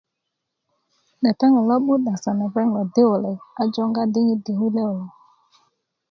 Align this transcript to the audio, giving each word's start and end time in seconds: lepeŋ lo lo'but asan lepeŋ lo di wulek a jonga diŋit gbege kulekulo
lepeŋ 1.23 1.51
lo 1.55 1.61
lo'but 1.69 2.01
asan 2.13 2.37
lepeŋ 2.43 2.67
lo 2.75 2.81
di 2.93 3.01
wulek 3.09 3.39
a 3.61 3.63
jonga 3.73 4.03
diŋit 4.13 4.39
gbege 4.43 4.53
kulekulo 4.59 5.07